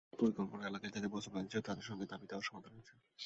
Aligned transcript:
তবে 0.09 0.31
প্রকল্প 0.31 0.63
এলাকায় 0.69 0.93
যাঁদের 0.93 1.13
বসতবাড়ি 1.15 1.47
ছিল, 1.51 1.61
তাঁদের 1.61 1.85
সঙ্গে 1.89 2.05
দাবিদাওয়ার 2.11 2.47
সমাধান 2.49 2.71
হয়েছে। 2.75 2.93